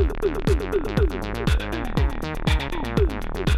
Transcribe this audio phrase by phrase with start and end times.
[0.00, 0.14] いいで
[3.52, 3.57] す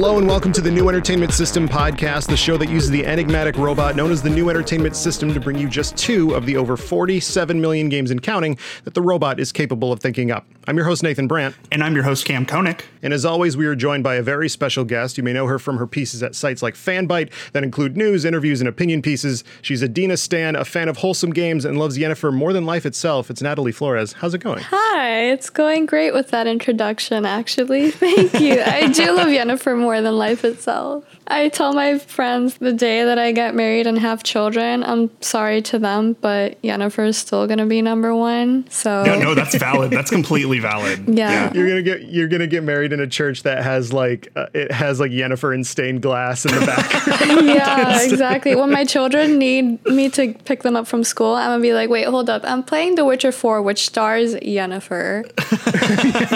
[0.00, 3.58] Hello and welcome to the New Entertainment System podcast, the show that uses the enigmatic
[3.58, 6.78] robot known as the New Entertainment System to bring you just two of the over
[6.78, 10.46] 47 million games and counting that the robot is capable of thinking up.
[10.66, 11.54] I'm your host, Nathan Brandt.
[11.70, 12.82] And I'm your host, Kam Koenig.
[13.02, 15.18] And as always, we are joined by a very special guest.
[15.18, 18.60] You may know her from her pieces at sites like Fanbyte that include news, interviews,
[18.62, 19.44] and opinion pieces.
[19.60, 22.86] She's a Dina Stan, a fan of wholesome games, and loves Yennefer more than life
[22.86, 23.30] itself.
[23.30, 24.14] It's Natalie Flores.
[24.14, 24.60] How's it going?
[24.60, 27.90] Hi, it's going great with that introduction, actually.
[27.90, 28.62] Thank you.
[28.62, 31.04] I do love Yennefer more than life itself.
[31.26, 35.62] I tell my friends the day that I get married and have children, I'm sorry
[35.62, 38.66] to them, but Yennefer is still going to be number one.
[38.68, 39.90] So No, no, that's valid.
[39.92, 41.04] That's completely valid.
[41.20, 41.52] Yeah.
[41.52, 44.72] You're gonna get you're gonna get married in a church that has like uh, it
[44.72, 47.06] has like Yennefer and stained glass in the back.
[47.44, 48.54] yeah, exactly.
[48.54, 51.90] When my children need me to pick them up from school, I'm gonna be like,
[51.90, 52.42] wait, hold up.
[52.44, 55.24] I'm playing The Witcher 4, which stars Yennefer.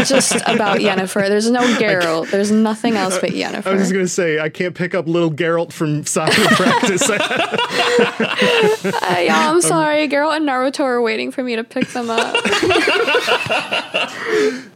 [0.07, 1.29] just about Yennefer.
[1.29, 2.31] There's no Geralt.
[2.31, 3.67] There's nothing else but Yennefer.
[3.67, 7.09] I was just gonna say I can't pick up little Geralt from soccer practice.
[7.09, 7.19] Uh,
[9.21, 10.09] yeah, I'm sorry.
[10.09, 12.35] Geralt and Naruto are waiting for me to pick them up.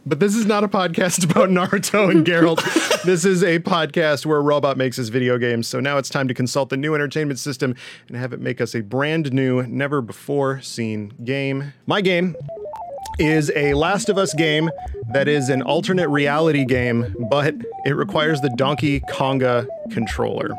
[0.05, 3.03] But this is not a podcast about Naruto and Geralt.
[3.03, 5.67] this is a podcast where a robot makes his video games.
[5.67, 7.75] So now it's time to consult the new entertainment system
[8.07, 11.73] and have it make us a brand new, never before seen game.
[11.85, 12.35] My game
[13.19, 14.69] is a Last of Us game
[15.11, 20.49] that is an alternate reality game, but it requires the Donkey Konga controller.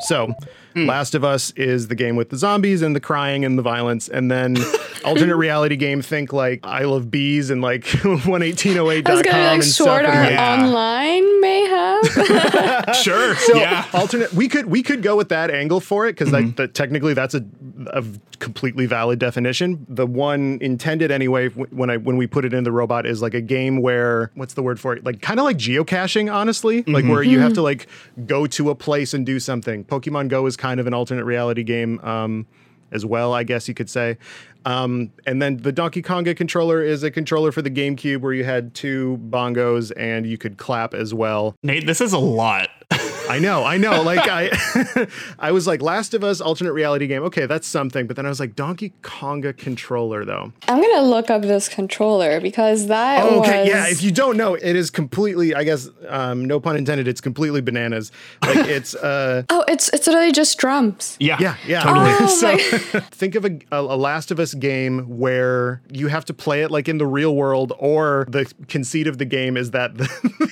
[0.00, 0.34] So,
[0.74, 4.08] Last of Us is the game with the zombies and the crying and the violence,
[4.10, 4.58] and then
[5.06, 6.02] alternate reality game.
[6.02, 10.02] Think like I Love Bees and like 11808.com I was gonna be like and Sword
[10.04, 10.14] stuff.
[10.14, 10.52] Art Yeah.
[10.64, 12.94] Online, mayhap.
[12.96, 13.34] Sure.
[13.36, 13.86] So yeah.
[13.94, 16.46] alternate, we could we could go with that angle for it because Mm-hmm.
[16.48, 17.42] like the, technically that's a,
[17.88, 18.04] a
[18.38, 19.84] completely valid definition.
[19.88, 23.34] The one intended anyway when I when we put it in the robot is like
[23.34, 25.04] a game where what's the word for it?
[25.04, 27.08] Like kind of like geocaching, honestly, like Mm-hmm.
[27.10, 27.86] where you have to like
[28.26, 29.84] go to a place and do something.
[29.84, 32.00] Pokemon Go is kind of an alternate reality game.
[32.02, 32.46] Um,
[32.92, 34.16] as well, I guess you could say.
[34.64, 38.44] Um, and then the Donkey Konga controller is a controller for the GameCube where you
[38.44, 41.56] had two bongos and you could clap as well.
[41.64, 42.68] Nate, this is a lot.
[43.28, 44.02] I know, I know.
[44.02, 47.22] Like I, I was like Last of Us alternate reality game.
[47.24, 48.06] Okay, that's something.
[48.06, 50.52] But then I was like Donkey Konga controller though.
[50.68, 53.88] I'm gonna look up this controller because that Oh, was okay, yeah.
[53.88, 55.54] If you don't know, it is completely.
[55.54, 57.08] I guess um, no pun intended.
[57.08, 58.12] It's completely bananas.
[58.42, 58.94] Like it's.
[58.94, 61.16] uh Oh, it's it's literally just drums.
[61.18, 61.36] Yeah.
[61.40, 62.10] Yeah, yeah, Totally.
[62.20, 66.24] Oh, so my- think of a, a, a Last of Us game where you have
[66.26, 69.72] to play it like in the real world, or the conceit of the game is
[69.72, 70.04] that the,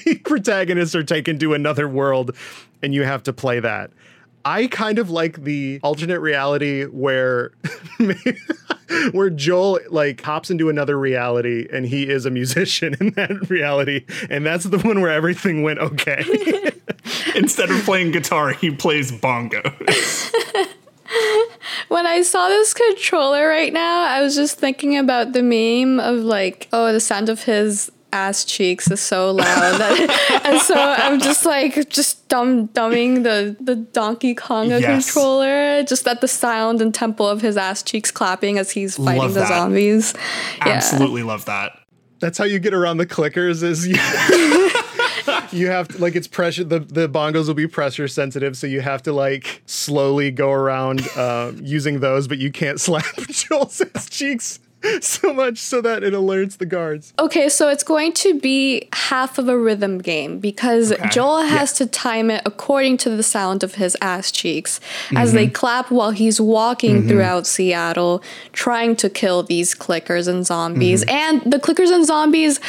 [0.04, 2.34] the protagonists are taken to another world,
[2.82, 3.90] and you have to play that.
[4.44, 7.52] I kind of like the alternate reality where
[9.12, 14.04] where Joel like hops into another reality and he is a musician in that reality
[14.28, 16.24] and that's the one where everything went okay.
[17.34, 20.70] Instead of playing guitar, he plays bongos.
[21.88, 26.20] When I saw this controller right now, I was just thinking about the meme of
[26.20, 31.20] like, oh, the sound of his ass cheeks is so loud, that, and so I'm
[31.20, 35.12] just like just dumb dumbing the the Donkey Konga Yes.
[35.12, 39.20] controller, just at the sound and tempo of his ass cheeks clapping as he's fighting
[39.22, 39.48] Love the that.
[39.48, 40.14] zombies.
[40.58, 40.68] Yeah.
[40.74, 41.78] Absolutely love that.
[42.20, 43.96] That's how you get around the clickers is you,
[45.52, 48.80] you have to like it's pressure the, the bongos will be pressure sensitive so you
[48.80, 54.08] have to like slowly go around uh, using those but you can't slap Joel's ass
[54.08, 54.58] cheeks
[55.00, 57.12] so much so that it alerts the guards.
[57.18, 61.86] Okay, so it's going to be half of a rhythm game because Joel has to
[61.86, 64.80] time it according to the sound of his ass cheeks
[65.16, 65.54] as they mm-hmm.
[65.54, 67.08] clap while he's walking mm-hmm.
[67.08, 68.22] throughout Seattle
[68.52, 71.04] trying to kill these clickers and zombies.
[71.04, 71.44] Mm-hmm.
[71.44, 72.60] And the clickers and zombies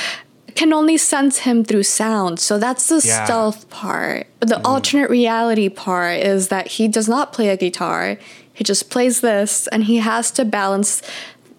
[0.55, 2.39] can only sense him through sound.
[2.39, 3.25] So that's the Yeah.
[3.25, 4.27] stealth part.
[4.39, 8.17] But the alternate reality part is that he does not play a guitar.
[8.53, 11.01] He just plays this and he has to balance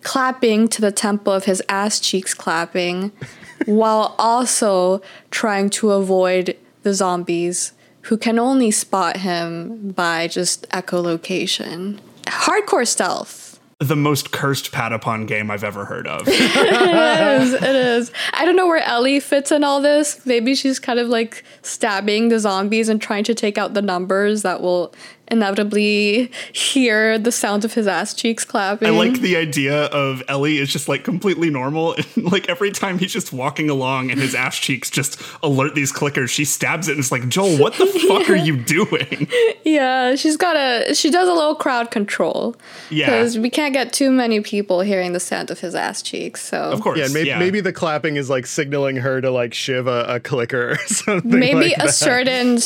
[0.06, 3.10] clapping to the tempo of his ass cheeks clapping
[3.66, 7.72] while also trying to avoid the zombies
[8.02, 11.98] who can only spot him by just echolocation.
[12.26, 13.58] Hardcore stealth.
[13.80, 16.26] The most cursed Patapon game I've ever heard of.
[16.28, 18.12] It is, it is.
[18.32, 20.24] I don't know where Ellie fits in all this.
[20.24, 24.42] Maybe she's kind of like stabbing the zombies and trying to take out the numbers
[24.42, 24.94] that will
[25.28, 28.88] inevitably hear the sound of his ass cheeks clapping.
[28.88, 31.94] I like the idea of Ellie is just like completely normal.
[32.16, 35.92] And like every time he's just walking along and his ass cheeks just alert these
[35.92, 39.28] clickers, she stabs it and it's like, Joel, what the fuck are you doing?
[39.64, 42.56] Yeah, she's got a she does a little crowd control.
[42.90, 43.06] Yeah.
[43.06, 46.42] Because we can't get too many people hearing the sound of his ass cheeks.
[46.42, 46.98] So Of course.
[46.98, 50.72] Yeah, maybe, maybe the clapping is like signaling her to like shiv a, a clicker
[50.72, 51.30] or something.
[51.38, 51.92] maybe like a that.
[51.94, 52.58] certain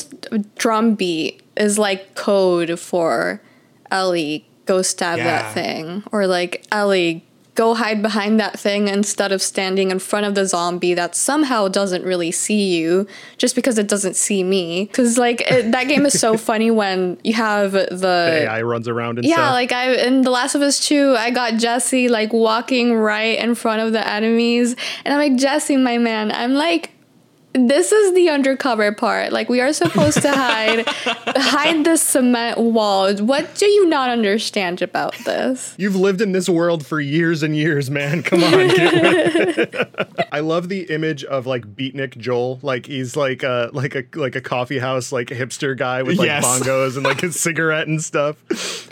[0.56, 3.40] drum beat is like code for
[3.90, 5.24] Ellie go stab Yeah.
[5.24, 7.24] that thing or like Ellie
[7.56, 11.66] go hide behind that thing instead of standing in front of the zombie that somehow
[11.68, 16.06] doesn't really see you just because it doesn't see me cuz like it, that game
[16.06, 19.52] is so funny when you have the The AI runs around and yeah, stuff.
[19.52, 23.54] like I in The Last of Us 2, I got Jesse like walking right in
[23.56, 24.76] front of the enemies.
[25.04, 26.90] And I'm like, Jesse, my man, I'm like,
[27.52, 29.32] this is the undercover part.
[29.32, 30.84] Like we are supposed to hide
[31.34, 33.12] behind the cement wall.
[33.16, 35.74] What do you not understand about this?
[35.76, 38.22] You've lived in this world for years and years, man.
[38.22, 38.50] Come on.
[38.68, 40.28] Get with it.
[40.32, 42.60] I love the image of like beatnik Joel.
[42.62, 46.26] Like he's like a like a like a coffee house like hipster guy with like
[46.26, 46.44] Yes.
[46.44, 48.36] bongos and like a cigarette and stuff.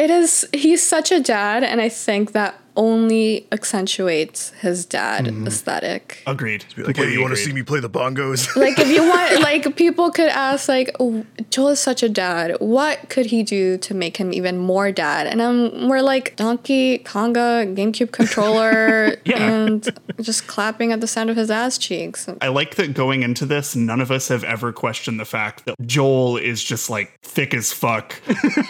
[0.01, 6.23] It is he's such a dad and I think that only accentuates his dad aesthetic.
[6.27, 6.65] Agreed.
[6.77, 8.55] Like, hey, you want to see me play the bongos?
[8.65, 12.57] like if you want like people could ask like "Oh, joel is such a dad
[12.61, 16.99] what could he do to make him even more dad and um, we're like donkey
[17.01, 19.43] Konga gamecube controller Yeah.
[19.51, 19.89] and
[20.21, 23.75] just clapping at the sound of his ass cheeks I like that going into this,
[23.75, 27.73] none of us have ever questioned the fact that Joel is just like thick as
[27.73, 28.15] fuck,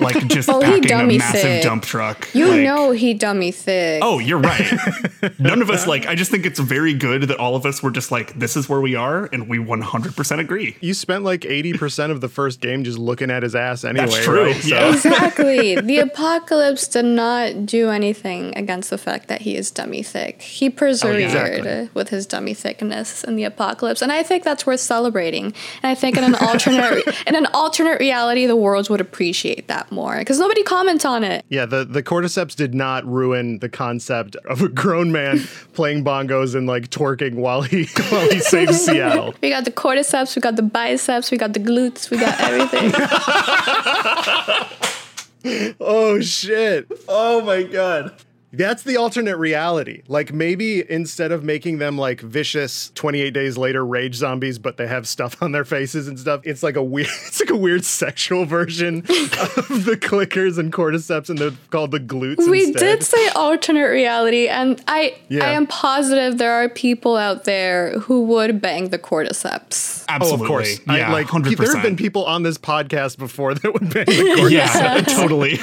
[0.01, 1.63] like just Oh, he packing a massive thick.
[1.63, 2.29] dump truck.
[2.35, 4.73] you Like- know he dummy thick Oh, you're right.
[5.39, 6.07] None of us like.
[6.07, 8.69] I just think it's very good that all of us were just like, "This is
[8.69, 10.77] where we are," and we 100% agree.
[10.81, 14.07] you spent like 80% of the first game just looking at his ass anyway.
[14.07, 14.45] That's true.
[14.47, 14.57] right?
[14.63, 14.93] So- Yeah.
[14.93, 20.43] exactly the apocalypse did not do anything against the fact that he is dummy thick
[20.43, 21.91] he oh, persevered exactly.
[21.95, 25.55] with his dummy thickness in the apocalypse and i think that's worth celebrating and
[25.85, 30.19] i think in an alternate in an alternate reality the world would appreciate that more
[30.19, 34.61] because nobody comments on it Yeah, the, the cordyceps did not ruin the concept of
[34.61, 35.39] a grown man
[35.73, 39.37] playing bongos and like twerking while he while he saves Seattle.
[39.41, 42.91] we got the cordyceps we got the biceps we got the glutes we got everything
[45.81, 46.87] Oh shit.
[47.09, 48.13] Oh my god.
[48.53, 50.03] That's the alternate reality.
[50.09, 54.87] Like maybe instead of making them like vicious 28 days later rage zombies, but they
[54.87, 57.85] have stuff on their faces and stuff, it's like a weird it's like a weird
[57.85, 62.79] sexual version of the clickers and cordyceps and they're called the glutes we instead.
[62.99, 65.45] did say alternate reality and i Yeah.
[65.45, 70.41] i am positive there are people out there who would bang the cordyceps Oh, of
[70.41, 70.81] course.
[70.87, 71.59] Yeah, I, like 100%.
[71.59, 74.51] there have been people on this podcast before that would bang the cordyceps.
[74.51, 75.59] Yeah, totally.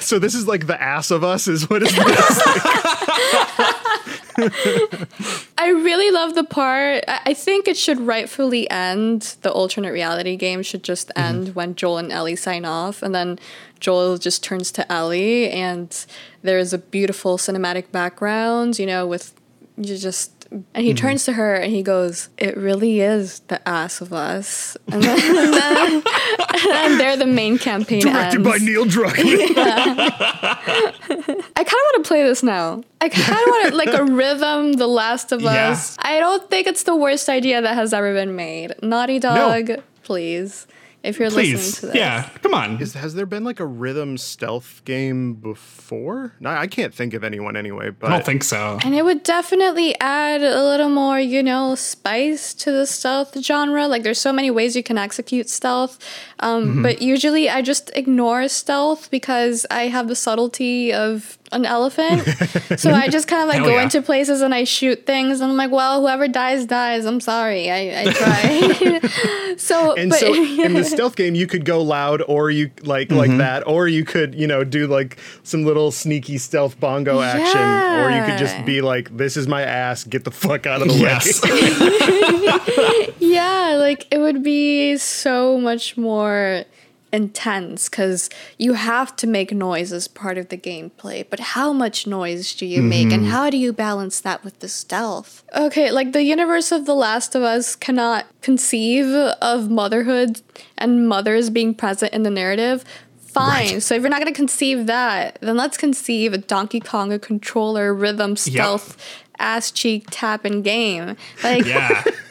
[0.00, 2.42] So this is like the ass of us is what is this?
[5.58, 7.04] I really love the part.
[7.08, 9.36] I I think it should rightfully end.
[9.42, 11.20] The alternate reality game should just mm-hmm.
[11.20, 13.38] end when Joel and Ellie sign off, and then
[13.80, 16.06] Joel just turns to Ellie, and
[16.42, 19.34] there's a beautiful cinematic background, you know, with
[19.76, 20.32] you just.
[20.50, 20.96] And he mm-hmm.
[20.96, 25.36] turns to her and he goes, "It really is the ass of us." And then,
[25.36, 26.02] and then,
[26.72, 28.00] and they're the main campaign.
[28.00, 28.58] Directed by.
[28.58, 29.16] Neil Druckmann.
[31.56, 32.82] I kind of want to play this now.
[33.00, 35.70] I kind of want to like a rhythm, The Last of Yeah.
[35.70, 35.96] Us.
[36.00, 38.74] I don't think it's the worst idea that has ever been made.
[38.82, 39.70] Naughty Dog,
[40.02, 40.66] please,
[41.06, 41.80] if you're listening Please.
[41.80, 41.94] to this.
[41.96, 42.80] Yeah, come on.
[42.80, 46.34] Is, has there been like a rhythm stealth game before?
[46.40, 47.90] No, I can't think of anyone anyway.
[47.90, 48.78] But I don't think so.
[48.84, 53.86] And it would definitely add a little more, you know, spice to the stealth genre.
[53.88, 55.98] Like, there's so many ways you can execute stealth.
[56.40, 56.82] Um, Mm-hmm.
[56.82, 62.22] But usually I just ignore stealth because I have the subtlety of an elephant.
[62.78, 63.82] so I just kind of like Hell go yeah.
[63.84, 65.40] into places and I shoot things.
[65.40, 67.04] And I'm like, well, whoever dies, dies.
[67.04, 67.70] I'm sorry.
[67.70, 69.54] I, I try.
[69.56, 73.08] so, And but, so in the stealth game, you could go loud, or you like
[73.08, 73.16] Mm-hmm.
[73.18, 77.60] like that, or you could you know do like some little sneaky stealth bongo action,
[77.60, 80.88] or you could just be like, "This is my ass, get the fuck out of
[80.88, 81.40] the Yes.
[81.42, 86.64] way." Yeah, like it would be so much more
[87.12, 91.24] intense because you have to make noise as part of the gameplay.
[91.28, 93.30] But how much noise do you make, and mm-hmm.
[93.30, 95.44] how do you balance that with the stealth?
[95.54, 100.40] Okay, like the universe of The Last of Us cannot conceive of motherhood
[100.76, 102.84] and mothers being present in the narrative.
[103.18, 103.82] Fine.
[103.82, 107.92] So if you're not going to conceive that, then let's conceive a Donkey Konga controller
[107.92, 108.96] rhythm stealth
[109.38, 111.16] ass cheek tapping game.
[111.42, 112.02] Like yeah.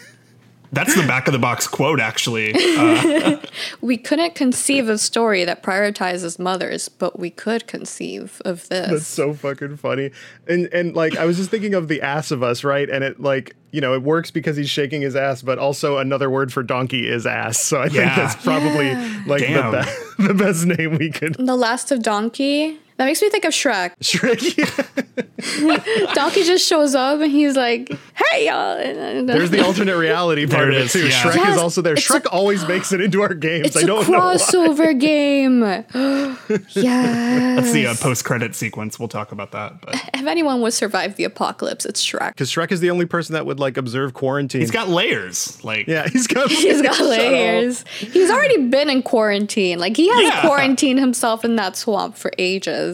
[0.75, 2.53] That's the back of the box quote, actually.
[2.55, 3.38] Uh,
[3.82, 8.89] We couldn't conceive a story that prioritizes mothers, but we could conceive of this.
[8.89, 10.12] That's so fucking funny.
[10.48, 12.89] And and like I was just thinking of the ass of us, right?
[12.89, 16.29] And it like you know it works because he's shaking his ass, but also another
[16.29, 17.60] word for donkey is ass.
[17.60, 18.94] So I think that's probably
[19.25, 19.72] like the, Damn.
[19.72, 21.36] be- the best name we could.
[21.36, 22.79] the Last of Donkey.
[22.98, 23.92] That makes me think of Shrek.
[24.02, 24.58] Shrek.
[24.58, 26.14] yeah.
[26.14, 30.70] Donkey just shows up and he's like, "Hey y'all!" And- There's the alternate reality part
[30.70, 31.08] of it it is, too.
[31.08, 31.22] yeah.
[31.24, 31.96] Shrek Yes, is also there.
[31.96, 33.68] Shrek a- always makes it into our games.
[33.68, 34.36] It's I a don't know why.
[34.36, 35.62] crossover game.
[36.74, 36.74] yes.
[36.74, 38.98] that's the uh, post credit sequence.
[39.00, 39.82] We'll talk about that.
[39.82, 42.30] But if anyone would survive the apocalypse, it's Shrek.
[42.30, 44.62] Because Shrek is the only person that would like observe quarantine.
[44.62, 45.62] he's got layers.
[45.64, 47.84] Like, yeah, he's got He's got layers.
[48.00, 49.80] He's already been in quarantine.
[49.80, 50.42] Like he has Yeah.
[50.42, 52.85] quarantined himself in that swamp for ages.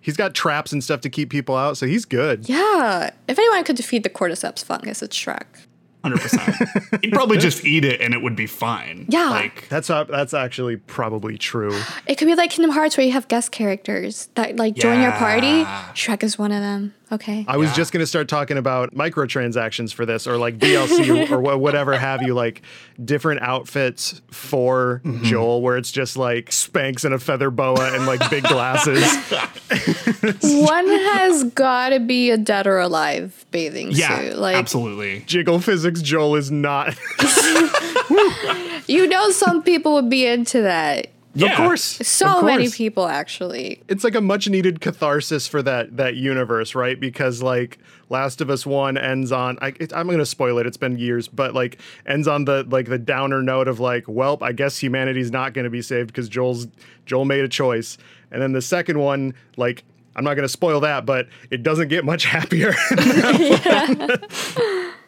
[0.00, 2.48] He's got traps and stuff to keep people out, so he's good.
[2.48, 3.10] Yeah.
[3.28, 5.46] If anyone could defeat the cordyceps fungus, it's Shrek.
[6.04, 7.02] 100%.
[7.02, 9.06] He'd probably just eat it and it would be fine.
[9.08, 9.30] Yeah.
[9.30, 11.80] Like, That's uh, that's actually probably true.
[12.06, 15.12] It could be like Kingdom Hearts where you have guest characters that like join your
[15.12, 15.46] party.
[15.46, 15.90] Yeah.
[15.94, 16.94] Shrek is one of them.
[17.12, 17.44] Okay.
[17.46, 17.76] I was Yeah.
[17.76, 21.96] just going to start talking about microtransactions for this or like DLC or, or whatever
[21.98, 22.62] have you, like
[23.04, 25.24] different outfits for Mm-hmm.
[25.24, 29.04] Joel, where it's just like Spanx and a feather boa and like big glasses.
[30.42, 34.36] one has got to be a dead or alive bathing yeah, suit.
[34.38, 35.20] Like absolutely.
[35.26, 36.94] Jiggle physics Joel is not.
[38.86, 41.08] you know, some people would be into that.
[41.34, 41.52] Yeah.
[41.52, 41.82] Of course.
[41.82, 43.82] So of many people actually.
[43.88, 46.98] It's like a much needed catharsis for that that universe, right?
[46.98, 49.58] Because like Last of Us One ends on.
[49.60, 50.66] I, it, I'm going to spoil it.
[50.66, 54.38] It's been years, but like ends on the like the downer note of like, well,
[54.40, 56.68] I guess humanity's not going to be saved because Joel's
[57.06, 57.98] Joel made a choice.
[58.30, 59.84] And then the second one, like.
[60.16, 62.74] I'm not going to spoil that, but it doesn't get much happier.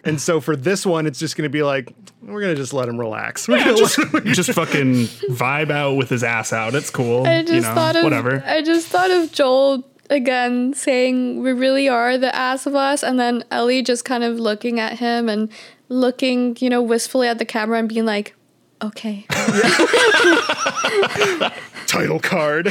[0.05, 2.73] and so for this one, it's just going to be like, we're going to just
[2.73, 3.47] let him relax.
[3.49, 4.93] We're gonna just, let him- just fucking
[5.31, 6.75] vibe out with his ass out.
[6.75, 7.27] It's cool.
[7.27, 8.43] I just you know, thought of whatever.
[8.47, 13.19] I just thought of Joel again saying we really are the ass of us and
[13.19, 15.51] then Ellie just kind of looking at him and
[15.89, 18.35] looking, you know, wistfully at the camera and being like,
[18.83, 19.27] "Okay."
[21.87, 22.69] title card.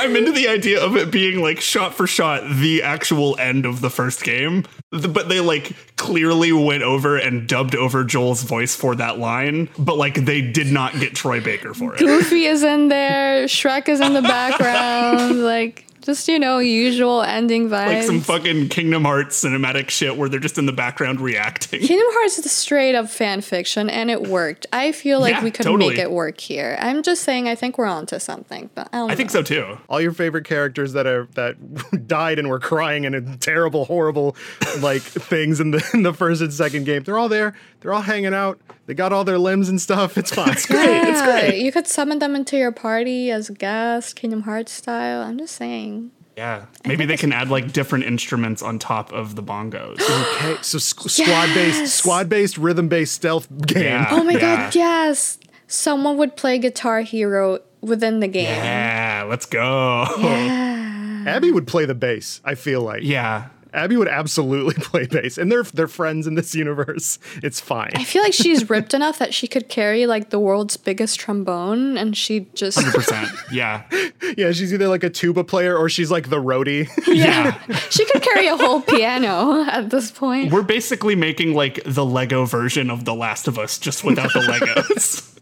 [0.00, 3.82] I'm into the idea of it being like shot for shot the actual end of
[3.82, 8.94] the first game, but they like clearly went over and dubbed over Joel's voice for
[8.94, 11.98] that line, but like they did not get Troy Baker for it.
[11.98, 17.68] Goofy is in there, Shrek is in the background, like just, you know, usual ending
[17.68, 17.86] vibes.
[17.86, 21.80] Like some fucking Kingdom Hearts cinematic shit where they're just in the background reacting.
[21.80, 24.66] Kingdom Hearts is straight up fan fiction and it worked.
[24.72, 25.90] I feel like Yeah, we could totally.
[25.94, 26.76] make it work here.
[26.80, 29.78] I'm just saying I think we're onto something, but I don't I think so too.
[29.88, 34.36] all your favorite characters that are that died and were crying and terrible, horrible
[34.80, 37.02] like things in the in the first and second game.
[37.02, 37.54] They're all there.
[37.80, 38.60] They're all hanging out.
[38.86, 40.18] They got all their limbs and stuff.
[40.18, 40.50] It's fine.
[40.50, 40.84] It's great.
[41.08, 41.62] It's Yeah, great.
[41.62, 45.22] You could summon them into your party as a guest, Kingdom Hearts style.
[45.22, 46.10] I'm just saying.
[46.36, 46.66] Yeah.
[46.86, 50.00] Maybe they can add like different instruments on top of the bongos.
[50.00, 51.94] Okay, so squ- squad based, Yes.
[51.94, 53.84] squad based, rhythm based stealth game.
[53.84, 54.08] Yeah.
[54.10, 54.40] Oh my Yeah.
[54.40, 55.38] god, yes!
[55.66, 58.44] Someone would play Guitar Hero within the game.
[58.44, 60.06] Yeah, let's go.
[60.18, 61.24] Yeah.
[61.26, 62.40] Abby would play the bass.
[62.44, 63.48] I feel like Yeah.
[63.72, 67.18] Abby would absolutely play bass, and they're they're friends in this universe.
[67.42, 67.92] It's fine.
[67.94, 71.96] I feel like she's ripped enough that she could carry like the world's biggest trombone
[71.96, 73.28] and she just hundred Percent.
[73.52, 73.84] Yeah.
[74.36, 76.88] Yeah, she's either like a tuba player or she's like the roadie.
[77.08, 77.58] Yeah.
[77.90, 80.52] she could carry a whole piano at this point.
[80.52, 84.40] We're basically making like the Lego version of The Last of Us just without the
[84.40, 85.38] Legos.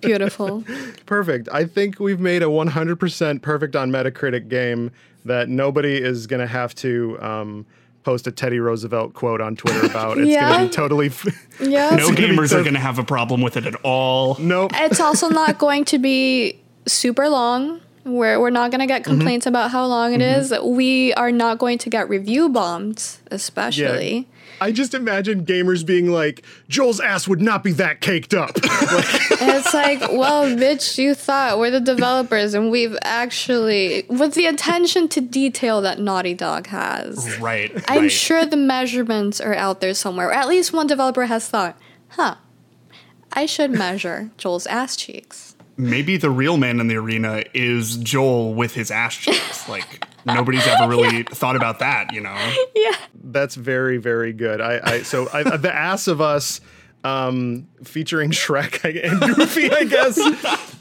[0.00, 0.64] Beautiful.
[1.06, 1.48] Perfect.
[1.52, 4.90] I think we've made a 100% perfect on Metacritic game
[5.24, 7.66] that nobody is going to have to um,
[8.02, 10.18] post a Teddy Roosevelt quote on Twitter about.
[10.18, 10.56] It's going Yeah.
[10.58, 11.06] to be totally.
[11.08, 11.26] F-
[11.60, 11.90] Yeah.
[11.90, 14.36] No gamers so- are going to have a problem with it at all.
[14.40, 14.72] nope.
[14.74, 17.80] It's also not going to be super long.
[18.04, 19.12] Where we're not going to get mm-hmm.
[19.12, 20.40] complaints about how long it mm-hmm.
[20.40, 20.54] is.
[20.62, 24.28] We are not going to get review bombed, especially.
[24.62, 28.50] I just imagine gamers being like, Joel's ass would not be that caked up.
[28.90, 29.06] Like,
[29.42, 35.06] it's like, well, bitch, you thought we're the developers, and we've actually, with the attention
[35.08, 37.72] to detail that Naughty Dog has, Right.
[37.88, 38.12] I'm right.
[38.12, 40.32] sure the measurements are out there somewhere.
[40.32, 41.78] At least one developer has thought,
[42.08, 42.36] huh,
[43.32, 45.54] I should measure Joel's ass cheeks.
[45.80, 49.58] Maybe the real man in the arena is Joel with his ass cheeks.
[49.70, 52.36] Like nobody's ever really thought about that, you know?
[52.74, 52.96] Yeah.
[53.14, 54.60] that's very, very good.
[54.60, 56.60] I, I So I, the ass of us.
[57.02, 60.18] Um, featuring Shrek and Goofy, I guess.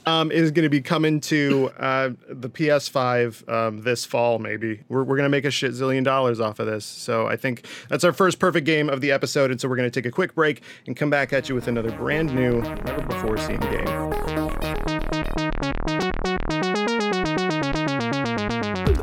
[0.06, 4.38] um, is going to be coming to uh, the PS5 um, this fall.
[4.38, 6.84] Maybe we're, we're going to make a shit zillion dollars off of this.
[6.84, 9.50] So I think that's our first perfect game of the episode.
[9.50, 11.70] And so we're going to take a quick break and come back at you with
[11.70, 14.09] another brand new, never before seen game.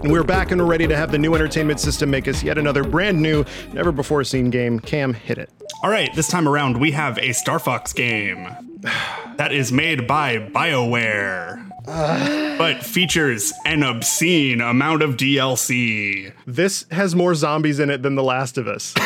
[0.06, 2.58] And we're back and we're ready to have the new entertainment system make us yet
[2.58, 4.78] another brand new, never before seen game.
[4.78, 5.50] Kam, hit it.
[5.82, 8.44] All right, this time around we have a Star Fox game
[9.36, 11.68] that is made by BioWare.
[12.56, 16.32] but features an obscene amount of DLC.
[16.46, 18.94] This has more zombies in it than The Last of Us.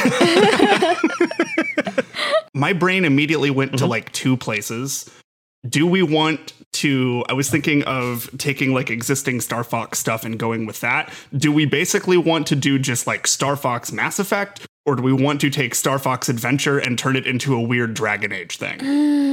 [2.52, 5.10] My brain immediately went to like two places.
[5.68, 7.24] Do we want to?
[7.28, 11.12] I was thinking of taking like existing Star Fox stuff and going with that.
[11.36, 14.66] Do we basically want to do just like Star Fox Mass Effect?
[14.86, 17.92] Or do we want to take Star Fox Adventure and turn it into a weird
[17.92, 18.78] Dragon Age thing?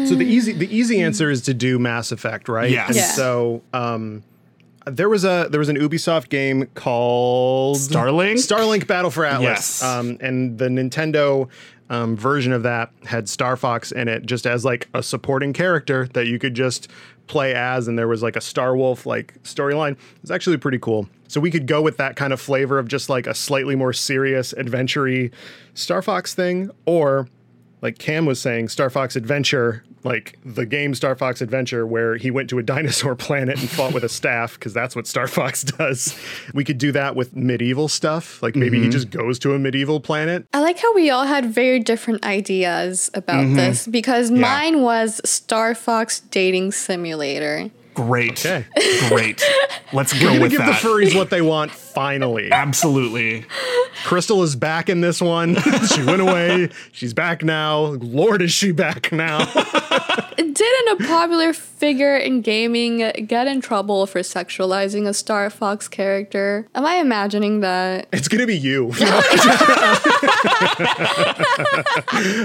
[0.06, 2.70] So the easy the easy answer is to do Mass Effect, right?
[2.70, 2.88] Yes.
[2.90, 3.12] And Yeah.
[3.12, 4.24] so um
[4.86, 8.34] there was a there was an Ubisoft game called Starlink?
[8.36, 9.42] Starlink Battle for Atlas.
[9.82, 9.84] Yes.
[9.84, 11.48] Um, and the Nintendo
[11.90, 16.08] um, version of that had Star Fox in it just as like a supporting character
[16.14, 16.90] that you could just
[17.28, 19.98] play as and there was like a Star Wolf like storyline.
[20.22, 21.08] It's actually pretty cool.
[21.28, 23.94] So we could go with that kind of flavor of just like a slightly more
[23.94, 25.30] serious adventure
[25.74, 27.28] Star Fox thing or
[27.82, 32.32] like Kam was saying, Star Fox Adventure, like the game Star Fox Adventure, where he
[32.32, 35.64] went to a dinosaur planet and fought with a staff, because that's what Star Fox
[35.64, 36.18] does.
[36.54, 38.42] We could do that with medieval stuff.
[38.42, 38.92] Like maybe he mm-hmm.
[38.92, 40.48] just goes to a medieval planet.
[40.54, 43.56] I like how we all had very different ideas about mm-hmm.
[43.56, 47.70] this because mine was Star Fox Dating Simulator.
[47.98, 48.46] Great.
[48.46, 48.64] Okay.
[49.10, 49.44] Great.
[49.92, 50.80] Let's We're go gonna with give that.
[50.80, 52.52] the furries what they want finally.
[52.52, 53.44] Absolutely.
[54.04, 55.56] Krystal is back in this one.
[55.96, 56.70] she went away.
[56.92, 57.80] She's back now.
[57.80, 59.40] Lord, is she back now?
[60.38, 66.68] Didn't a popular figure in gaming get in trouble for sexualizing a Star Fox character?
[66.76, 68.08] Am I imagining that?
[68.12, 68.86] It's gonna be you.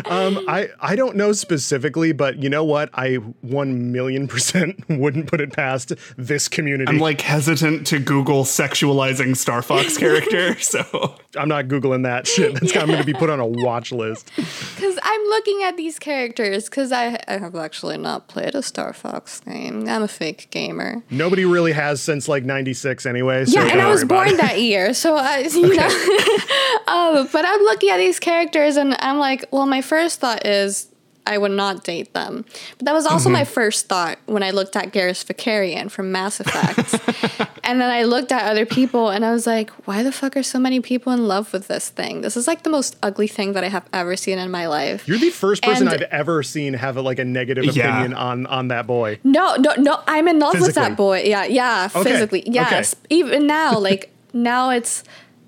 [0.07, 2.89] um, I I don't know specifically, but you know what?
[2.95, 6.91] I one million percent wouldn't put it past this community.
[6.91, 12.55] I'm like hesitant to Google sexualizing Star Fox character, so I'm not googling that shit.
[12.55, 14.31] That's I'm gonna be put on a watch list.
[14.83, 18.93] Because I'm looking at these characters because I, I have actually not played a Star
[18.93, 19.89] Fox game.
[19.89, 21.03] I'm a fake gamer.
[21.11, 23.45] Nobody really has since like '96 anyway.
[23.45, 25.87] So yeah, and I was born that year, so I, you know.
[26.89, 30.89] um, but I'm looking at these characters, and I'm like, well, my first thought is
[31.25, 32.45] I would not date them.
[32.79, 33.33] But that was also Mm-hmm.
[33.35, 36.95] my first thought when I looked at Garrus Vakarian from Mass Effect,
[37.65, 40.43] and then I looked at other people, and I was like, why the fuck are
[40.43, 42.23] so many people in love with this thing?
[42.23, 45.07] This is like the most ugly thing that I have ever seen in my life.
[45.07, 47.89] You're the first person And- I've ever seen have a, like a negative Yeah.
[47.91, 49.21] opinion on on that boy.
[49.23, 50.01] No, no, no.
[50.09, 51.23] I'm in love with that boy.
[51.25, 51.89] Yeah, yeah.
[51.95, 52.97] Okay, Physically, yes.
[53.11, 55.05] Even now, like now, it's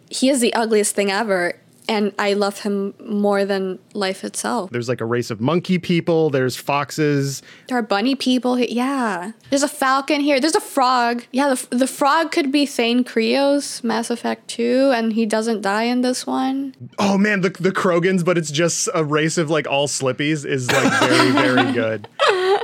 [0.08, 1.54] he is the ugliest thing ever,
[1.88, 4.70] and I love him more than life itself.
[4.70, 6.30] There's like a race of monkey people.
[6.30, 7.42] There's foxes.
[7.68, 8.56] There are bunny people.
[8.56, 10.40] he- Yeah, there's a falcon here.
[10.40, 11.24] There's a frog.
[11.32, 15.84] Yeah, the the frog could be Thane Krios, Mass Effect Two, and he doesn't die
[15.84, 16.74] in this one.
[16.98, 20.70] Oh man, the the Krogans, but it's just a race of like all slippies is
[20.70, 22.08] like very very good.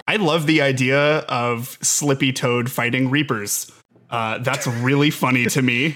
[0.09, 3.71] I love the idea of Slippy Toad fighting Reapers.
[4.11, 5.95] Uh, that's really funny to me.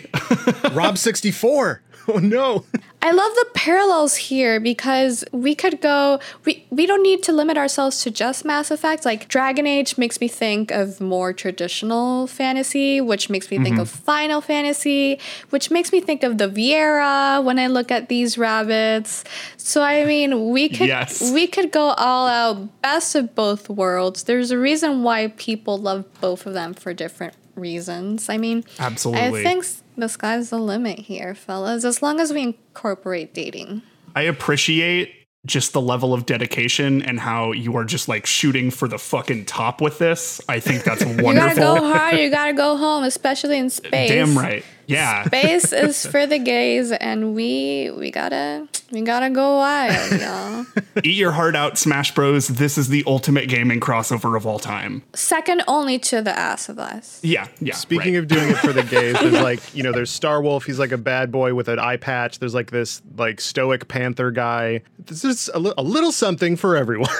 [0.73, 1.83] Rob 64.
[2.09, 2.65] Oh no.
[3.01, 7.57] I love the parallels here because we could go we we don't need to limit
[7.57, 9.05] ourselves to just Mass Effect.
[9.05, 13.81] Like Dragon Age makes me think of more traditional fantasy, which makes me think mm-hmm.
[13.81, 15.19] of Final Fantasy,
[15.51, 19.25] which makes me think of the Viera when I look at these rabbits.
[19.57, 21.33] So I mean, we could Yes.
[21.33, 24.25] we could go all out best of both worlds.
[24.25, 28.29] There's a reason why people love both of them for different reasons.
[28.29, 29.41] I mean, Absolutely.
[29.41, 29.65] I think
[29.97, 33.83] the sky's the limit here, fellas, as long as we incorporate dating.
[34.15, 35.13] I appreciate
[35.47, 39.45] just the level of dedication and how you are just like shooting for the fucking
[39.45, 40.41] top with this.
[40.49, 41.29] I think that's wonderful.
[41.35, 44.09] You gotta go hard, you gotta go home, especially in space.
[44.09, 44.65] Damn right.
[44.87, 45.25] Yeah.
[45.27, 50.67] Space is for the gays, and we we gotta we gotta go wild, y'all.
[51.05, 52.49] Eat your heart out, Smash Bros.
[52.49, 55.03] This is the ultimate gaming crossover of all time.
[55.15, 57.21] Second only to the ass of us.
[57.23, 57.75] Yeah, yeah.
[57.75, 58.21] Speaking right.
[58.21, 60.65] of doing it for the gays, there's like, you know, there's Star Wolf.
[60.65, 62.39] He's like a bad boy with an eye patch.
[62.39, 64.83] There's like this like stoic panther guy.
[64.99, 67.11] This is a, li- a little something for everyone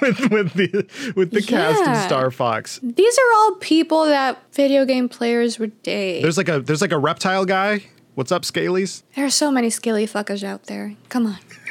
[0.00, 2.80] with, with the with the cast of Star Fox.
[2.82, 6.22] These are all people that video game players would date.
[6.22, 7.80] There's like a there's like a reptile guy.
[8.16, 9.04] What's up, Scalies?
[9.14, 10.96] there are so many scaly fuckers out there.
[11.10, 11.38] Come on.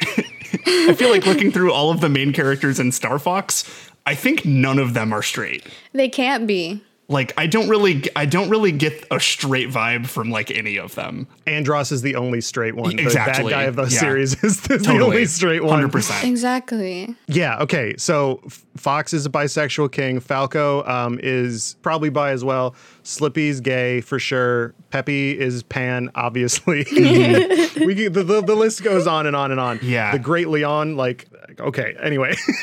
[0.66, 4.46] I feel like looking through all of the main characters in Star Fox, I think
[4.46, 5.66] none of them are straight.
[5.92, 6.82] They can't be.
[7.06, 10.94] Like I don't really I don't really get a straight vibe from like any of
[10.94, 11.26] them.
[11.46, 12.98] Andross is the only straight one.
[12.98, 13.44] Exactly.
[13.44, 13.88] The bad guy of the Yeah.
[13.88, 15.86] series is the, the only straight one.
[15.90, 16.24] 100%.
[16.24, 17.14] Exactly.
[17.26, 17.58] Yeah.
[17.60, 17.94] Okay.
[17.98, 18.40] So
[18.76, 20.18] Fox is a bisexual king.
[20.18, 22.74] Falco um, is probably bi as well.
[23.02, 24.72] Slippy's gay for sure.
[24.88, 26.86] Peppy is pan, obviously.
[26.92, 29.78] we can, the, the the list goes on and on and on.
[29.82, 30.12] Yeah.
[30.12, 31.26] The Great Leon, like
[31.60, 31.94] okay.
[32.02, 32.34] Anyway,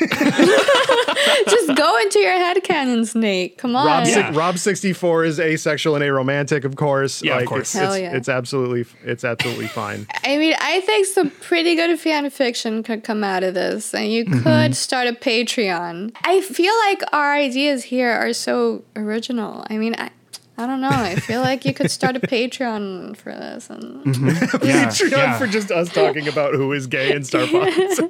[1.48, 3.58] Just go into your head cannon, Snake.
[3.58, 3.86] Come on.
[3.86, 4.30] Rob Yeah.
[4.34, 7.22] Rob sixty four is asexual and aromantic, of course.
[7.22, 7.62] Yeah, of course.
[7.62, 8.16] It's, Hell it's, yeah.
[8.16, 10.06] it's absolutely it's absolutely fine.
[10.24, 14.10] I mean, I think some pretty good fan fiction could come out of this, and
[14.10, 14.42] you Mm-hmm.
[14.44, 16.14] could start a Patreon.
[16.24, 19.66] I feel like our ideas here are so original.
[19.68, 20.10] I mean, I,
[20.58, 20.90] I don't know.
[20.90, 25.38] I feel like you could start a Patreon for this, and Yeah, Patreon yeah.
[25.38, 28.00] for just us talking about who is gay in Star Fox.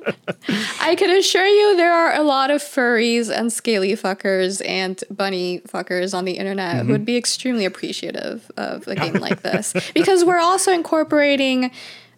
[0.81, 5.61] I can assure you there are a lot of furries and scaly fuckers and bunny
[5.69, 6.87] fuckers on the internet Mm-hmm.
[6.87, 11.71] who would be extremely appreciative of a game like this because we're also incorporating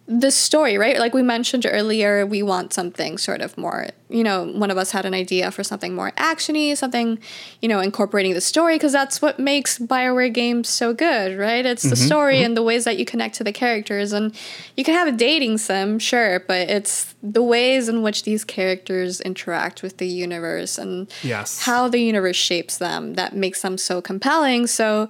[0.07, 0.99] the story, right?
[0.99, 4.91] Like we mentioned earlier, we want something sort of more, you know, one of us
[4.91, 7.17] had an idea for something more actiony, something,
[7.59, 11.65] you know, incorporating the story because that's what makes BioWare games so good, right?
[11.65, 12.45] It's the mm-hmm, story mm-hmm.
[12.45, 14.35] and the ways that you connect to the characters and
[14.77, 19.21] you can have a dating sim, sure, but it's the ways in which these characters
[19.21, 21.61] interact with the universe and Yes.
[21.61, 24.67] how the universe shapes them that makes them so compelling.
[24.67, 25.09] So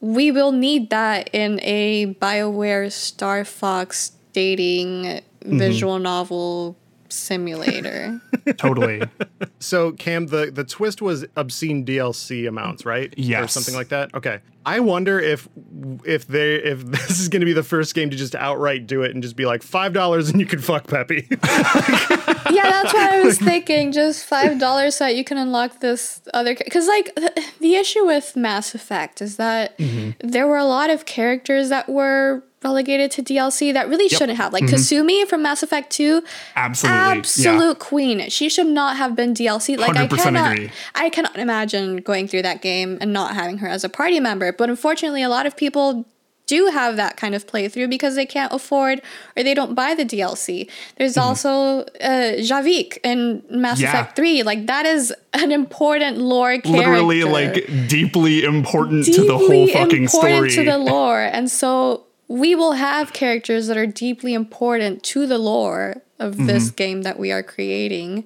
[0.00, 5.58] we will need that in a BioWare Star Fox dating mm-hmm.
[5.58, 6.76] visual novel
[7.12, 8.20] simulator.
[8.56, 9.02] totally.
[9.58, 13.14] So Kam, the the twist was obscene DLC amounts, right?
[13.18, 14.14] Or something like that.
[14.14, 14.40] Okay.
[14.64, 15.48] I wonder if
[16.04, 19.02] if they if this is going to be the first game to just outright do
[19.02, 21.26] it and just be like five dollars and you can fuck Peppy.
[21.30, 23.92] yeah, that's what I was thinking.
[23.92, 26.54] Just five dollars so that you can unlock this other.
[26.54, 30.10] Because like the, the issue with Mass Effect is that mm-hmm.
[30.26, 34.52] there were a lot of characters that were relegated to DLC that really shouldn't have.
[34.52, 36.22] Like Kasumi from Mass Effect Two,
[36.56, 37.18] Absolutely.
[37.18, 38.28] absolute queen.
[38.30, 39.76] She should not have been DLC.
[39.78, 40.70] Like I 100% cannot, agree.
[40.94, 44.52] I cannot imagine going through that game and not having her as a party member.
[44.52, 46.06] But unfortunately, a lot of people
[46.48, 49.00] do have that kind of playthrough because they can't afford
[49.36, 50.68] or they don't buy the DLC.
[50.98, 53.82] There's also uh, Javik in Mass Mm-hmm.
[53.84, 53.88] Yeah.
[53.90, 54.42] Effect Three.
[54.42, 56.70] Like that is an important lore character.
[56.72, 60.50] Literally like deeply important to the whole fucking important story.
[60.50, 65.36] to the lore, and so we will have characters that are deeply important to the
[65.36, 66.76] lore of this Mm-hmm.
[66.76, 68.24] game that we are creating.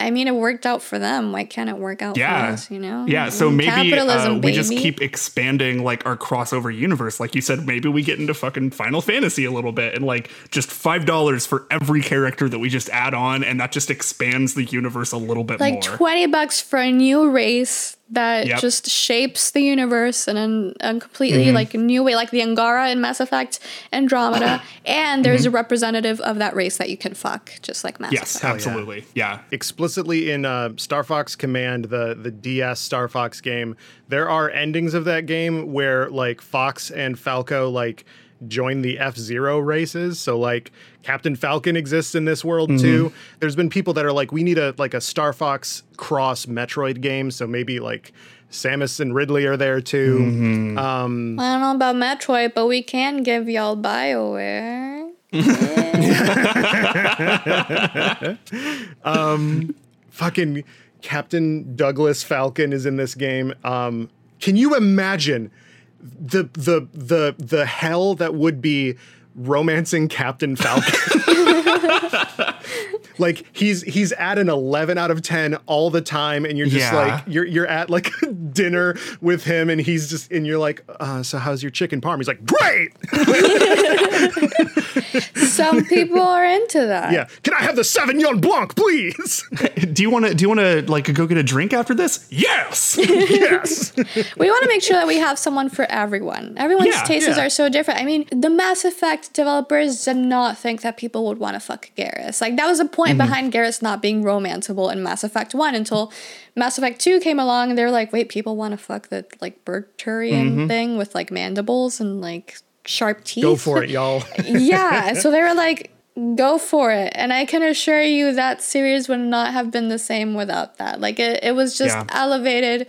[0.00, 1.32] I mean, it worked out for them.
[1.32, 2.48] Why can't it work out for yeah.
[2.48, 2.70] us?
[2.70, 3.06] You know?
[3.06, 4.82] Yeah, so maybe capitalism, uh, we just baby.
[4.82, 7.18] keep expanding like our crossover universe.
[7.18, 10.30] Like you said, maybe we get into fucking Final Fantasy a little bit and like
[10.50, 14.54] just five dollars for every character that we just add on, and that just expands
[14.54, 15.82] the universe a little bit like more.
[15.82, 18.60] 20 bucks for a new race that Yep.
[18.60, 21.54] just shapes the universe in an, a completely Mm-hmm.
[21.54, 23.58] like new way like the angara in mass effect
[23.92, 28.10] andromeda and there's a representative of that race that you can fuck just like mass
[28.10, 28.14] Mm-hmm.
[28.20, 29.04] yes, effect absolutely.
[29.14, 29.40] Yeah.
[29.50, 33.76] Explicitly in uh, Star Fox Command, the the DS Star Fox game,
[34.08, 38.04] there are endings of that game where like Fox and Falco like
[38.48, 40.18] join the F Zero races.
[40.20, 40.72] So like
[41.02, 42.82] Captain Falcon exists in this world Mm-hmm.
[42.82, 43.12] too.
[43.40, 47.00] There's been people that are like, we need a like a Star Fox cross Metroid
[47.00, 47.30] game.
[47.30, 48.12] So maybe like
[48.50, 50.18] Samus and Ridley are there too.
[50.20, 50.78] Mm-hmm.
[50.78, 55.10] Um, i don't know about metroid but we can give y'all bioware
[60.10, 60.64] fucking
[61.02, 63.54] Captain Douglas Falcon is in this game.
[63.64, 64.08] Um,
[64.40, 65.50] can you imagine
[66.00, 68.96] the the the the hell that would be
[69.34, 70.94] romancing Captain Falcon?
[73.18, 76.92] like he's he's at an 11 out of 10 all the time and you're just
[76.92, 76.96] Yeah.
[77.14, 78.10] like you're you're at like
[78.52, 82.18] dinner with him and he's just and you're like uh, so how's your chicken parm
[82.18, 82.92] he's like great
[85.36, 89.44] some people are into that yeah can i have the sauvignon blanc please
[89.92, 90.34] Do you want to?
[90.34, 92.26] Do you want to like go get a drink after this?
[92.30, 92.98] Yes.
[92.98, 93.94] yes
[94.36, 96.54] we want to make sure that we have someone for everyone.
[96.58, 97.46] Everyone's Yeah, tastes yeah.
[97.46, 98.00] are so different.
[98.00, 101.90] I mean, the Mass Effect developers did not think that people would want to fuck
[101.96, 102.40] Garrus.
[102.42, 103.18] Like that was a point Mm-hmm.
[103.18, 106.12] behind Garrus not being romanceable in Mass Effect 1 until
[106.54, 109.24] Mass Effect 2 came along and they were like, "Wait, people want to fuck the
[109.40, 113.52] like Berturian thing with like mandibles and like sharp teeth." Mm-hmm.
[113.52, 115.12] go for it y'all yeah.
[115.20, 115.90] So they were like,
[116.36, 117.12] go for it.
[117.14, 121.00] And I can assure you that series would not have been the same without that.
[121.00, 122.04] Like it, it was just Yeah.
[122.10, 122.86] elevated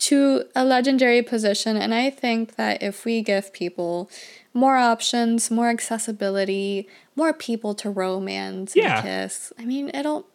[0.00, 1.76] to a legendary position.
[1.76, 4.10] And I think that if we give people
[4.52, 8.96] more options, more accessibility, more people to romance Yeah.
[8.96, 10.26] and kiss, I mean, it'll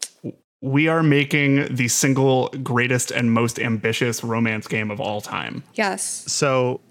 [0.61, 5.63] we are making the single greatest and most ambitious romance game of all time.
[5.75, 6.03] Yes.
[6.27, 6.81] So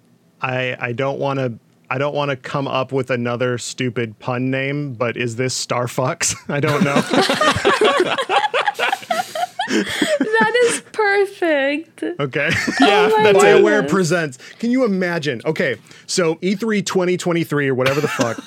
[0.41, 1.59] I I don't want to
[1.91, 5.89] I don't want to come up with another stupid pun name, but is this Star
[5.89, 6.35] Fox?
[6.49, 7.03] I don't know.
[9.69, 12.03] That is perfect.
[12.03, 12.51] Okay.
[12.81, 13.63] Yeah, oh my that's it.
[13.63, 14.39] BioWare presents.
[14.59, 15.43] Can you imagine?
[15.45, 18.39] Okay, so E E3 2023 or whatever the fuck,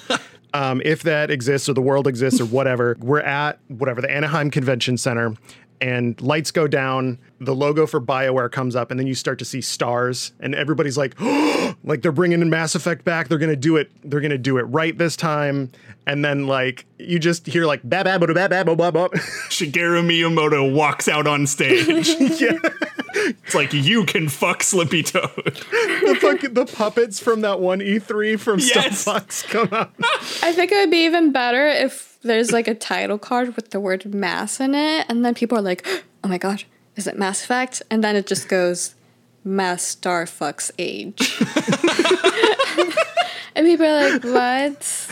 [0.53, 4.51] um, if that exists or the world exists or whatever, we're at whatever the Anaheim
[4.51, 5.35] Convention Center.
[5.79, 9.45] And lights go down, the logo for BioWare comes up, and then you start to
[9.45, 11.75] see stars, and everybody's like, oh!
[11.83, 13.27] like they're bringing in Mass Effect back.
[13.27, 13.91] They're gonna do it.
[14.03, 15.71] They're gonna do it right this time.
[16.05, 19.09] And then like you just hear like ba ba ba ba ba ba ba.
[19.49, 22.07] Shigeru Miyamoto walks out on stage.
[22.39, 22.59] yeah.
[23.13, 25.31] It's like you can fuck Slippy Toad.
[25.35, 29.03] the, fuck, the puppets from that one E3 from yes.
[29.03, 29.91] Fox come out.
[30.41, 33.79] I think it would be even better if there's like a title card with the
[33.79, 35.85] word mass in it, and then people are like,
[36.23, 36.63] "Oh my god,
[37.01, 37.81] is it Mass Effect?
[37.89, 38.93] And then it just goes,
[39.43, 41.41] Mass Star Fucks Age.
[43.55, 45.07] and people are like, what?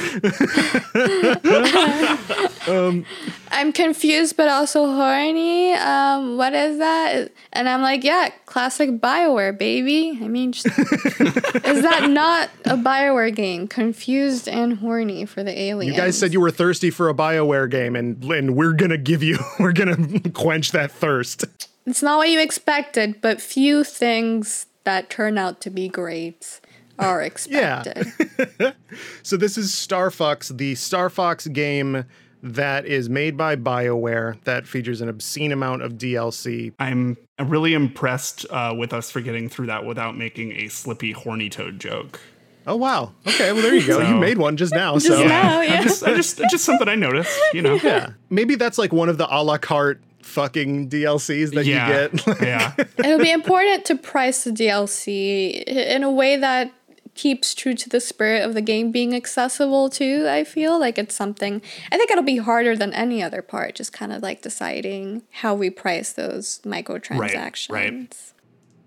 [3.51, 5.73] I'm confused but also horny.
[5.73, 7.31] Um, what is that?
[7.53, 10.19] And I'm like, yeah, classic Bioware, baby.
[10.21, 13.67] I mean, just, is that not a Bioware game?
[13.67, 15.95] Confused and horny for the aliens.
[15.95, 19.23] You guys said you were thirsty for a BioWare game, and and we're gonna give
[19.23, 21.45] you, we're gonna quench that thirst.
[21.89, 26.61] It's not what you expected, but few things that turn out to be great
[26.99, 28.13] are expected.
[29.23, 32.05] So this is Star Fox, the Star Fox game
[32.41, 36.73] that is made by BioWare that features an obscene amount of DLC.
[36.79, 41.49] I'm really impressed uh, with us for getting through that without making a Slippy Horny
[41.49, 42.19] Toad joke.
[42.67, 43.13] Oh wow.
[43.27, 43.99] Okay, well there you go.
[43.99, 44.93] you made one just now.
[44.93, 45.81] Just so now, I yeah.
[45.83, 47.75] just, I just, just something I noticed, you know.
[47.75, 52.09] yeah, maybe that's like one of the a la carte fucking DLCs that yeah, you
[52.09, 52.41] get.
[52.41, 52.73] yeah.
[52.97, 56.71] It'll be important to price the DLC in a way that
[57.15, 60.25] keeps true to the spirit of the game being accessible too.
[60.29, 61.61] I feel like it's something
[61.91, 65.53] I think it'll be harder than any other part, just kind of like deciding how
[65.53, 68.33] we price those microtransactions.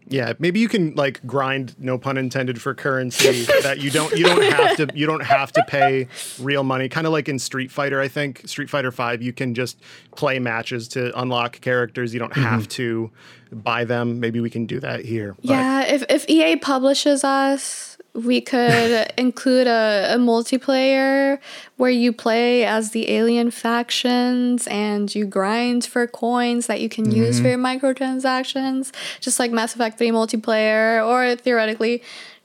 [0.08, 4.24] Yeah, maybe you can like grind, no pun intended, for currency that you don't you
[4.24, 6.08] don't have to you don't have to pay
[6.40, 6.88] real money.
[6.88, 9.78] Kind of like in Street Fighter, I think Street Fighter Five, you can just
[10.16, 12.12] play matches to unlock characters.
[12.12, 12.68] You don't have mm-hmm.
[12.68, 13.10] to
[13.52, 14.20] buy them.
[14.20, 15.34] Maybe we can do that here.
[15.36, 21.38] but- Yeah, if if EA publishes us, we could include a, a multiplayer
[21.76, 27.10] where you play as the alien factions and you grind for coins that you can
[27.10, 27.44] use mm-hmm.
[27.44, 32.02] for your microtransactions, just like Mass Effect 3 multiplayer or theoretically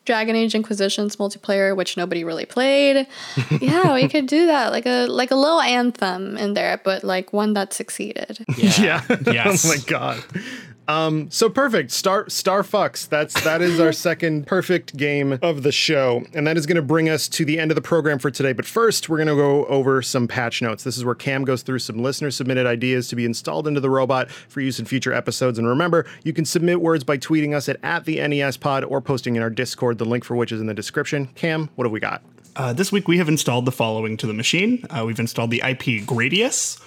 [0.08, 3.06] Dragon Age Inquisition's multiplayer, which nobody really played.
[3.62, 4.72] yeah, we could do that.
[4.72, 8.44] Like a like a little anthem in there, but like one that succeeded.
[8.58, 9.04] Yeah.
[9.28, 9.66] Yes.
[9.66, 10.24] oh my god.
[10.88, 11.92] Um, so perfect.
[11.92, 13.06] Star Star Fox.
[13.06, 16.82] That's that is our second perfect game of the show, and that is going to
[16.82, 18.54] bring us to the end of the program for today.
[18.54, 20.84] But first, we're going to go over some patch notes.
[20.84, 23.90] This is where Kam goes through some listener submitted ideas to be installed into the
[23.90, 25.60] robot for use in future episodes.
[25.60, 29.02] And remember, you can submit words by tweeting us at, at the NES Pod or
[29.02, 31.28] posting in our Discord, the link for which is in the description.
[31.36, 32.24] Kam, what have we got?
[32.56, 34.84] Uh, this week we have installed the following to the machine.
[34.90, 36.82] Uh, we've installed the IP Gradius.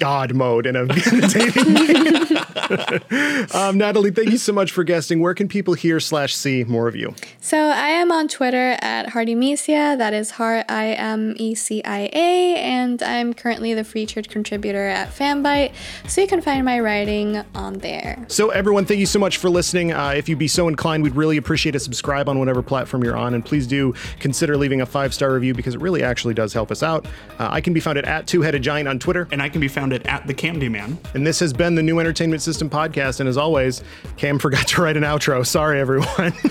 [0.00, 3.46] God mode in a, in a dating game.
[3.54, 5.20] um, Natalie, thank you so much for guesting.
[5.20, 7.14] Where can people hear slash see more of you?
[7.40, 9.96] So I am on Twitter at Heartimecia.
[9.98, 14.88] That is Heart I M E C I A, and I'm currently the featured contributor
[14.88, 15.72] at Fanbyte.
[16.08, 18.24] So you can find my writing on there.
[18.26, 19.92] So, everyone, thank you so much for listening.
[19.92, 23.16] Uh, if you'd be so inclined, we'd really appreciate a subscribe on whatever platform you're
[23.16, 23.34] on.
[23.34, 26.70] And please do consider leaving a five star review because it really actually does help
[26.70, 27.06] us out.
[27.38, 29.28] Uh, I can be found at, Two Headed Giant on Twitter.
[29.32, 30.98] And I can be found at, at the Candy Man.
[31.14, 33.20] And this has been the New Entertainment System podcast.
[33.20, 33.82] And as always,
[34.16, 35.46] Kam forgot to write an outro.
[35.46, 36.06] Sorry, everyone.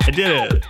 [0.00, 0.64] I did it.